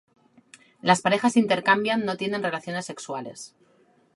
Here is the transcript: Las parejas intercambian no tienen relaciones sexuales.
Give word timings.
Las 0.81 1.01
parejas 1.03 1.37
intercambian 1.37 2.05
no 2.05 2.17
tienen 2.17 2.41
relaciones 2.41 2.87
sexuales. 2.87 3.53